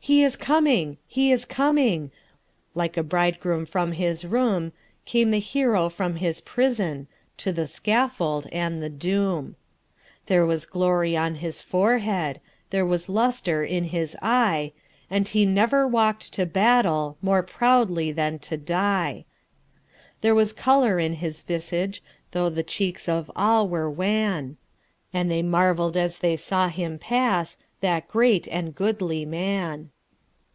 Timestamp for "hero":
5.40-5.90